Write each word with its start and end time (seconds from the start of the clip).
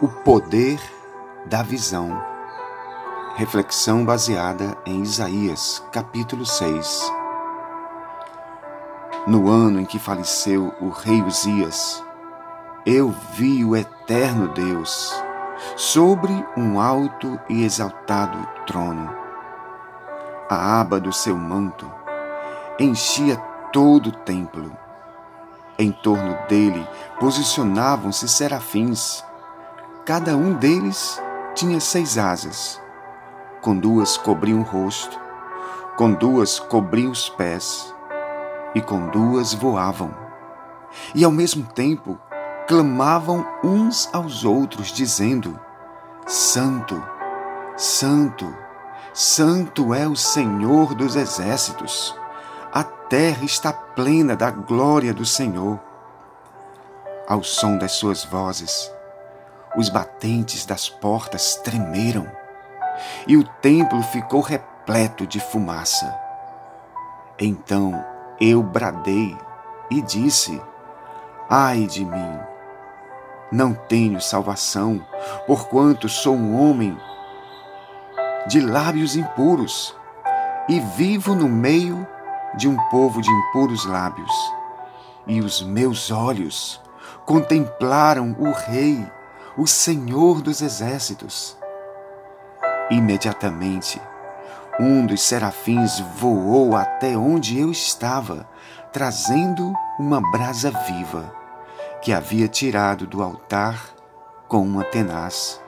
O 0.00 0.06
poder 0.06 0.80
da 1.46 1.60
visão. 1.60 2.22
Reflexão 3.34 4.04
baseada 4.04 4.78
em 4.86 5.02
Isaías, 5.02 5.82
capítulo 5.90 6.46
6. 6.46 7.12
No 9.26 9.50
ano 9.50 9.80
em 9.80 9.84
que 9.84 9.98
faleceu 9.98 10.72
o 10.80 10.90
rei 10.90 11.20
Uzias, 11.20 12.00
eu 12.86 13.12
vi 13.32 13.64
o 13.64 13.74
eterno 13.74 14.46
Deus 14.46 15.12
sobre 15.74 16.46
um 16.56 16.80
alto 16.80 17.36
e 17.48 17.64
exaltado 17.64 18.38
trono. 18.68 19.12
A 20.48 20.80
aba 20.80 21.00
do 21.00 21.12
seu 21.12 21.36
manto 21.36 21.90
enchia 22.78 23.36
todo 23.72 24.10
o 24.10 24.12
templo. 24.12 24.70
Em 25.76 25.90
torno 25.90 26.38
dele 26.46 26.86
posicionavam-se 27.18 28.28
serafins 28.28 29.26
Cada 30.08 30.34
um 30.34 30.54
deles 30.54 31.22
tinha 31.54 31.78
seis 31.78 32.16
asas. 32.16 32.80
Com 33.60 33.76
duas 33.76 34.16
cobriam 34.16 34.60
o 34.60 34.62
rosto, 34.62 35.20
com 35.98 36.14
duas 36.14 36.58
cobriam 36.58 37.12
os 37.12 37.28
pés, 37.28 37.94
e 38.74 38.80
com 38.80 39.08
duas 39.08 39.52
voavam. 39.52 40.16
E 41.14 41.22
ao 41.22 41.30
mesmo 41.30 41.62
tempo 41.62 42.18
clamavam 42.66 43.46
uns 43.62 44.08
aos 44.10 44.46
outros, 44.46 44.92
dizendo: 44.92 45.60
Santo, 46.26 47.04
Santo, 47.76 48.50
Santo 49.12 49.92
é 49.92 50.08
o 50.08 50.16
Senhor 50.16 50.94
dos 50.94 51.16
exércitos. 51.16 52.18
A 52.72 52.82
terra 52.82 53.44
está 53.44 53.74
plena 53.74 54.34
da 54.34 54.50
glória 54.50 55.12
do 55.12 55.26
Senhor. 55.26 55.78
Ao 57.28 57.42
som 57.42 57.76
das 57.76 57.92
suas 57.92 58.24
vozes, 58.24 58.90
os 59.76 59.88
batentes 59.88 60.64
das 60.64 60.88
portas 60.88 61.56
tremeram 61.56 62.30
e 63.26 63.36
o 63.36 63.44
templo 63.44 64.02
ficou 64.02 64.40
repleto 64.40 65.26
de 65.26 65.40
fumaça. 65.40 66.18
Então 67.38 68.04
eu 68.40 68.62
bradei 68.62 69.36
e 69.90 70.00
disse: 70.02 70.60
Ai 71.48 71.86
de 71.86 72.04
mim! 72.04 72.38
Não 73.50 73.72
tenho 73.72 74.20
salvação, 74.20 75.04
porquanto 75.46 76.08
sou 76.08 76.34
um 76.34 76.60
homem 76.60 76.98
de 78.46 78.60
lábios 78.60 79.16
impuros 79.16 79.96
e 80.68 80.80
vivo 80.80 81.34
no 81.34 81.48
meio 81.48 82.06
de 82.56 82.68
um 82.68 82.76
povo 82.90 83.22
de 83.22 83.30
impuros 83.30 83.86
lábios. 83.86 84.32
E 85.26 85.40
os 85.40 85.62
meus 85.62 86.10
olhos 86.10 86.80
contemplaram 87.24 88.36
o 88.38 88.50
Rei 88.50 89.06
o 89.58 89.66
Senhor 89.66 90.40
dos 90.40 90.62
Exércitos. 90.62 91.58
Imediatamente, 92.88 94.00
um 94.78 95.04
dos 95.04 95.20
serafins 95.20 95.98
voou 95.98 96.76
até 96.76 97.16
onde 97.16 97.58
eu 97.58 97.72
estava, 97.72 98.48
trazendo 98.92 99.74
uma 99.98 100.20
brasa 100.30 100.70
viva 100.70 101.34
que 102.00 102.12
havia 102.12 102.46
tirado 102.46 103.04
do 103.04 103.20
altar 103.20 103.80
com 104.46 104.62
uma 104.62 104.84
tenaz. 104.84 105.60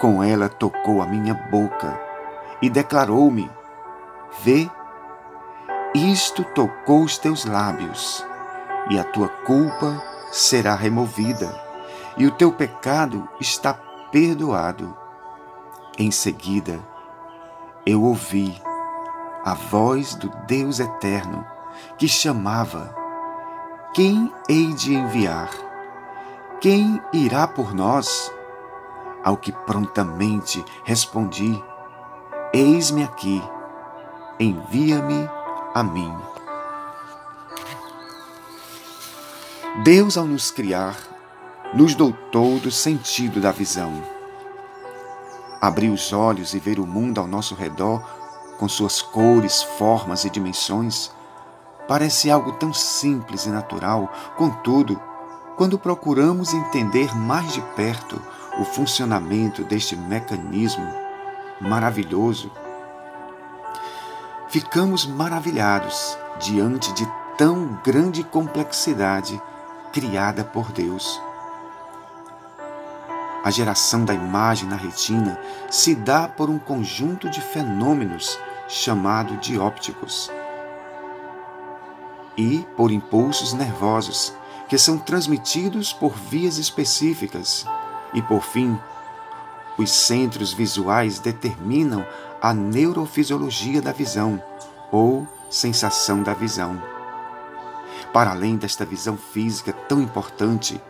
Com 0.00 0.22
ela 0.22 0.48
tocou 0.48 1.02
a 1.02 1.06
minha 1.06 1.34
boca 1.34 1.98
e 2.62 2.70
declarou-me: 2.70 3.50
Vê, 4.44 4.70
isto 5.92 6.44
tocou 6.44 7.02
os 7.02 7.18
teus 7.18 7.44
lábios, 7.44 8.24
e 8.88 9.00
a 9.00 9.02
tua 9.02 9.28
culpa 9.28 10.00
será 10.30 10.76
removida 10.76 11.65
e 12.16 12.26
o 12.26 12.30
teu 12.30 12.52
pecado 12.52 13.28
está 13.40 13.74
perdoado. 14.10 14.96
Em 15.98 16.10
seguida, 16.10 16.78
eu 17.84 18.02
ouvi 18.02 18.60
a 19.44 19.54
voz 19.54 20.14
do 20.14 20.28
Deus 20.46 20.80
eterno 20.80 21.46
que 21.98 22.08
chamava: 22.08 22.94
Quem 23.94 24.32
hei 24.48 24.72
de 24.74 24.94
enviar? 24.94 25.50
Quem 26.60 27.00
irá 27.12 27.46
por 27.46 27.74
nós? 27.74 28.32
Ao 29.22 29.36
que 29.36 29.52
prontamente 29.52 30.64
respondi: 30.84 31.62
Eis-me 32.52 33.02
aqui, 33.02 33.42
envia-me 34.38 35.28
a 35.74 35.82
mim. 35.82 36.14
Deus, 39.84 40.16
ao 40.16 40.24
nos 40.24 40.50
criar, 40.50 40.96
nos 41.74 41.94
dotou 41.94 42.58
do 42.58 42.70
sentido 42.70 43.40
da 43.40 43.50
visão. 43.50 44.02
Abrir 45.60 45.90
os 45.90 46.12
olhos 46.12 46.54
e 46.54 46.58
ver 46.58 46.78
o 46.78 46.86
mundo 46.86 47.20
ao 47.20 47.26
nosso 47.26 47.54
redor, 47.54 48.02
com 48.58 48.68
suas 48.68 49.02
cores, 49.02 49.62
formas 49.62 50.24
e 50.24 50.30
dimensões, 50.30 51.10
parece 51.88 52.30
algo 52.30 52.52
tão 52.52 52.72
simples 52.72 53.46
e 53.46 53.48
natural, 53.48 54.12
contudo, 54.36 55.00
quando 55.56 55.78
procuramos 55.78 56.52
entender 56.52 57.16
mais 57.16 57.52
de 57.52 57.60
perto 57.74 58.20
o 58.58 58.64
funcionamento 58.64 59.64
deste 59.64 59.96
mecanismo 59.96 60.86
maravilhoso, 61.60 62.50
ficamos 64.48 65.06
maravilhados 65.06 66.18
diante 66.38 66.92
de 66.92 67.06
tão 67.36 67.78
grande 67.84 68.22
complexidade 68.22 69.40
criada 69.92 70.44
por 70.44 70.72
Deus. 70.72 71.25
A 73.46 73.50
geração 73.52 74.04
da 74.04 74.12
imagem 74.12 74.68
na 74.68 74.74
retina 74.74 75.38
se 75.70 75.94
dá 75.94 76.26
por 76.26 76.50
um 76.50 76.58
conjunto 76.58 77.30
de 77.30 77.40
fenômenos 77.40 78.36
chamado 78.66 79.36
de 79.36 79.56
ópticos 79.56 80.32
e 82.36 82.66
por 82.76 82.90
impulsos 82.90 83.52
nervosos 83.52 84.34
que 84.68 84.76
são 84.76 84.98
transmitidos 84.98 85.92
por 85.92 86.12
vias 86.12 86.58
específicas 86.58 87.64
e, 88.12 88.20
por 88.20 88.42
fim, 88.42 88.76
os 89.78 89.92
centros 89.92 90.52
visuais 90.52 91.20
determinam 91.20 92.04
a 92.42 92.52
neurofisiologia 92.52 93.80
da 93.80 93.92
visão 93.92 94.42
ou 94.90 95.24
sensação 95.48 96.20
da 96.20 96.34
visão. 96.34 96.82
Para 98.12 98.32
além 98.32 98.56
desta 98.56 98.84
visão 98.84 99.16
física 99.16 99.72
tão 99.72 100.02
importante, 100.02 100.82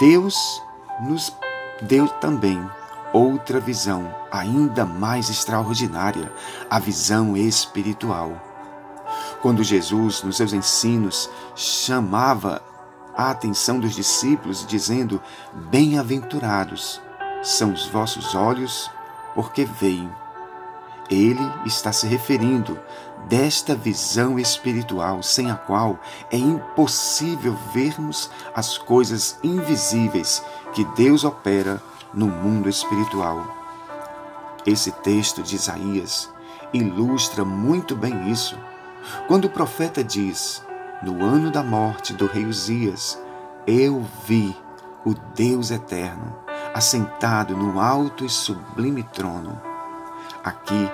Deus 0.00 0.60
nos 1.00 1.34
deu 1.82 2.06
também 2.06 2.60
outra 3.12 3.58
visão 3.58 4.14
ainda 4.30 4.84
mais 4.84 5.28
extraordinária, 5.28 6.32
a 6.68 6.78
visão 6.78 7.36
espiritual. 7.36 8.32
Quando 9.42 9.64
Jesus, 9.64 10.22
nos 10.22 10.36
seus 10.36 10.52
ensinos, 10.52 11.28
chamava 11.56 12.62
a 13.16 13.30
atenção 13.30 13.80
dos 13.80 13.94
discípulos, 13.94 14.64
dizendo: 14.66 15.20
Bem-aventurados 15.70 17.00
são 17.42 17.72
os 17.72 17.86
vossos 17.86 18.34
olhos, 18.34 18.90
porque 19.34 19.64
veem. 19.64 20.10
Ele 21.10 21.42
está 21.66 21.90
se 21.90 22.06
referindo 22.06 22.78
desta 23.28 23.74
visão 23.74 24.38
espiritual 24.38 25.22
sem 25.22 25.50
a 25.50 25.54
qual 25.54 25.98
é 26.30 26.36
impossível 26.36 27.56
vermos 27.72 28.30
as 28.54 28.78
coisas 28.78 29.38
invisíveis 29.42 30.42
que 30.72 30.84
Deus 30.96 31.24
opera 31.24 31.80
no 32.12 32.26
mundo 32.26 32.68
espiritual. 32.68 33.46
Esse 34.66 34.90
texto 34.90 35.42
de 35.42 35.56
Isaías 35.56 36.30
ilustra 36.72 37.44
muito 37.44 37.96
bem 37.96 38.30
isso. 38.30 38.58
Quando 39.26 39.46
o 39.46 39.50
profeta 39.50 40.04
diz: 40.04 40.62
No 41.02 41.24
ano 41.24 41.50
da 41.50 41.62
morte 41.62 42.12
do 42.12 42.26
rei 42.26 42.44
Uzias, 42.44 43.18
eu 43.66 44.04
vi 44.26 44.54
o 45.04 45.14
Deus 45.34 45.70
eterno 45.70 46.36
assentado 46.74 47.56
no 47.56 47.80
alto 47.80 48.24
e 48.24 48.28
sublime 48.28 49.02
trono. 49.02 49.60
Aqui, 50.44 50.90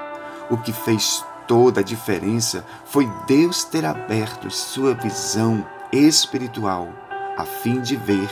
o 0.50 0.56
que 0.56 0.72
fez 0.72 1.24
toda 1.46 1.80
a 1.80 1.84
diferença 1.84 2.64
foi 2.84 3.10
Deus 3.26 3.64
ter 3.64 3.84
aberto 3.84 4.50
sua 4.50 4.94
visão 4.94 5.66
espiritual 5.92 6.88
a 7.36 7.44
fim 7.44 7.80
de 7.80 7.96
ver 7.96 8.28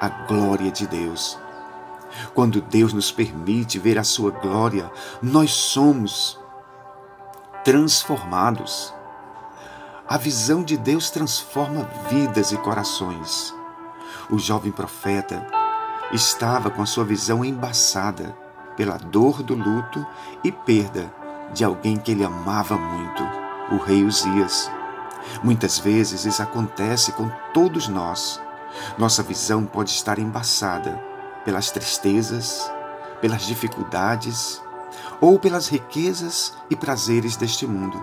a 0.00 0.08
glória 0.08 0.70
de 0.70 0.86
Deus. 0.86 1.38
Quando 2.34 2.60
Deus 2.60 2.92
nos 2.92 3.12
permite 3.12 3.78
ver 3.78 3.98
a 3.98 4.04
sua 4.04 4.30
glória, 4.30 4.90
nós 5.22 5.50
somos 5.52 6.38
transformados. 7.64 8.92
A 10.08 10.16
visão 10.16 10.62
de 10.62 10.76
Deus 10.76 11.10
transforma 11.10 11.88
vidas 12.08 12.50
e 12.50 12.56
corações. 12.56 13.54
O 14.30 14.38
jovem 14.38 14.72
profeta 14.72 15.46
estava 16.12 16.70
com 16.70 16.82
a 16.82 16.86
sua 16.86 17.04
visão 17.04 17.44
embaçada 17.44 18.36
pela 18.76 18.96
dor 18.96 19.42
do 19.42 19.54
luto 19.54 20.06
e 20.42 20.50
perda 20.50 21.12
de 21.52 21.64
alguém 21.64 21.96
que 21.96 22.12
ele 22.12 22.24
amava 22.24 22.76
muito, 22.76 23.22
o 23.72 23.78
rei 23.78 24.04
Uzias. 24.04 24.70
Muitas 25.42 25.78
vezes 25.78 26.24
isso 26.24 26.42
acontece 26.42 27.12
com 27.12 27.30
todos 27.52 27.88
nós 27.88 28.40
Nossa 28.96 29.22
visão 29.22 29.64
pode 29.64 29.90
estar 29.90 30.18
embaçada 30.18 31.02
pelas 31.44 31.70
tristezas, 31.70 32.70
pelas 33.20 33.42
dificuldades 33.42 34.62
ou 35.20 35.38
pelas 35.38 35.68
riquezas 35.68 36.54
e 36.70 36.76
prazeres 36.76 37.36
deste 37.36 37.66
mundo. 37.66 38.02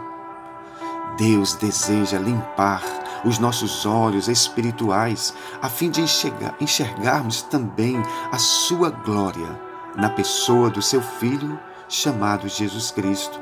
Deus 1.17 1.55
deseja 1.55 2.17
limpar 2.19 2.81
os 3.23 3.39
nossos 3.39 3.85
olhos 3.85 4.27
espirituais 4.27 5.33
a 5.61 5.69
fim 5.69 5.89
de 5.89 6.01
enxergar, 6.01 6.55
enxergarmos 6.59 7.41
também 7.41 8.01
a 8.31 8.37
sua 8.37 8.89
glória 8.89 9.59
na 9.95 10.09
pessoa 10.09 10.69
do 10.69 10.81
seu 10.81 11.01
Filho 11.01 11.57
chamado 11.87 12.47
Jesus 12.47 12.91
Cristo. 12.91 13.39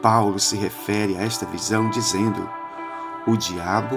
Paulo 0.00 0.38
se 0.38 0.56
refere 0.56 1.16
a 1.16 1.22
esta 1.22 1.44
visão 1.46 1.90
dizendo: 1.90 2.48
O 3.26 3.36
diabo, 3.36 3.96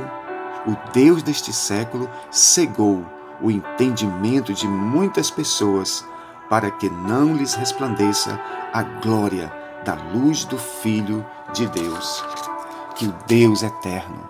o 0.68 0.76
Deus 0.92 1.22
deste 1.24 1.54
século, 1.54 2.10
cegou 2.30 3.06
o 3.42 3.50
entendimento 3.50 4.54
de 4.54 4.68
muitas 4.68 5.32
pessoas 5.32 6.06
para 6.50 6.70
que 6.70 6.90
não 6.90 7.34
lhes 7.34 7.54
resplandeça 7.54 8.40
a 8.74 8.84
glória 8.84 9.52
da 9.86 9.96
luz 9.96 10.46
do 10.46 10.58
Filho 10.58 11.26
de 11.54 11.68
Deus. 11.68 12.24
Que 12.96 13.08
o 13.08 13.16
Deus 13.26 13.64
eterno, 13.64 14.30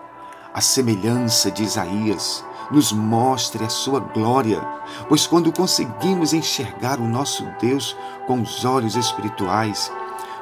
a 0.53 0.61
semelhança 0.61 1.49
de 1.49 1.63
Isaías, 1.63 2.45
nos 2.71 2.91
mostre 2.91 3.63
a 3.63 3.69
sua 3.69 3.99
glória, 3.99 4.61
pois 5.09 5.27
quando 5.27 5.51
conseguimos 5.51 6.33
enxergar 6.33 6.99
o 6.99 7.07
nosso 7.07 7.45
Deus 7.59 7.95
com 8.27 8.41
os 8.41 8.63
olhos 8.65 8.95
espirituais, 8.95 9.91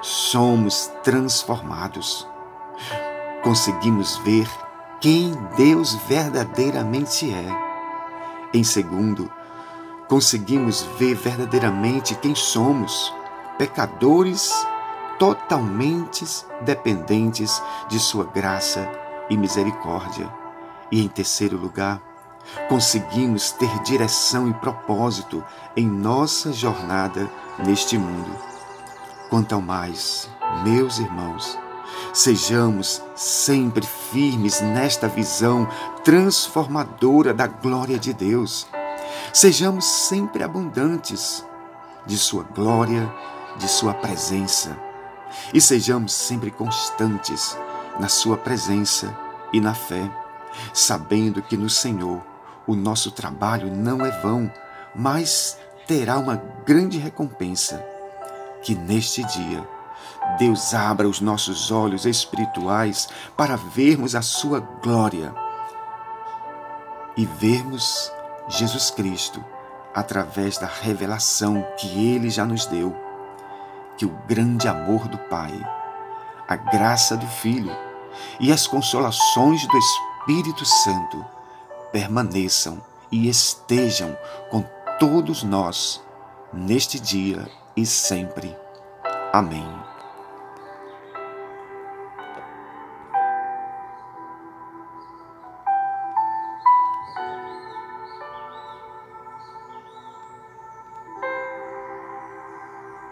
somos 0.01 0.91
transformados. 1.03 2.27
Conseguimos 3.43 4.17
ver 4.17 4.47
quem 5.01 5.31
Deus 5.55 5.95
verdadeiramente 6.07 7.33
é 7.33 7.69
em 8.51 8.63
segundo, 8.63 9.31
conseguimos 10.07 10.81
ver 10.97 11.13
verdadeiramente 11.13 12.15
quem 12.15 12.33
somos, 12.33 13.13
pecadores 13.59 14.51
totalmente 15.19 16.25
dependentes 16.61 17.61
de 17.87 17.99
Sua 17.99 18.23
graça 18.25 18.89
e 19.29 19.37
misericórdia. 19.37 20.33
E 20.91 21.03
em 21.03 21.07
terceiro 21.07 21.57
lugar, 21.57 22.01
conseguimos 22.67 23.51
ter 23.51 23.69
direção 23.83 24.47
e 24.47 24.53
propósito 24.53 25.43
em 25.75 25.87
nossa 25.87 26.51
jornada 26.51 27.29
neste 27.65 27.97
mundo. 27.97 28.35
Quanto 29.29 29.53
ao 29.53 29.61
mais, 29.61 30.29
meus 30.63 30.99
irmãos, 30.99 31.57
Sejamos 32.13 33.03
sempre 33.15 33.85
firmes 33.85 34.61
nesta 34.61 35.07
visão 35.07 35.67
transformadora 36.03 37.33
da 37.33 37.47
glória 37.47 37.99
de 37.99 38.13
Deus. 38.13 38.67
Sejamos 39.33 39.85
sempre 39.85 40.43
abundantes 40.43 41.45
de 42.05 42.17
Sua 42.17 42.43
glória, 42.43 43.11
de 43.57 43.67
Sua 43.67 43.93
presença. 43.93 44.77
E 45.53 45.61
sejamos 45.61 46.13
sempre 46.13 46.49
constantes 46.49 47.57
na 47.99 48.07
Sua 48.07 48.37
presença 48.37 49.15
e 49.53 49.61
na 49.61 49.75
fé, 49.75 50.09
sabendo 50.73 51.41
que 51.41 51.55
no 51.55 51.69
Senhor 51.69 52.23
o 52.69 52.75
nosso 52.75 53.09
trabalho 53.09 53.75
não 53.75 54.05
é 54.05 54.11
vão, 54.21 54.51
mas 54.95 55.57
terá 55.87 56.19
uma 56.19 56.35
grande 56.63 56.99
recompensa. 56.99 57.83
Que 58.61 58.75
neste 58.75 59.23
dia 59.23 59.67
Deus 60.37 60.75
abra 60.75 61.09
os 61.09 61.19
nossos 61.19 61.71
olhos 61.71 62.05
espirituais 62.05 63.09
para 63.35 63.55
vermos 63.55 64.13
a 64.13 64.21
Sua 64.21 64.59
glória 64.59 65.33
e 67.17 67.25
vermos 67.25 68.11
Jesus 68.47 68.91
Cristo 68.91 69.43
através 69.95 70.59
da 70.59 70.67
revelação 70.67 71.65
que 71.75 71.87
Ele 72.13 72.29
já 72.29 72.45
nos 72.45 72.67
deu. 72.67 72.95
Que 73.97 74.05
o 74.05 74.15
grande 74.27 74.67
amor 74.67 75.07
do 75.07 75.17
Pai, 75.17 75.59
a 76.47 76.55
graça 76.55 77.17
do 77.17 77.25
Filho 77.25 77.75
e 78.39 78.51
as 78.51 78.67
consolações 78.67 79.67
do 79.67 79.75
Espírito 79.75 80.63
Santo 80.65 81.38
permaneçam 81.91 82.81
e 83.11 83.27
estejam 83.27 84.17
com 84.49 84.63
todos 84.99 85.43
nós 85.43 86.01
neste 86.53 86.99
dia 86.99 87.49
e 87.75 87.85
sempre. 87.85 88.55
Amém. 89.31 89.78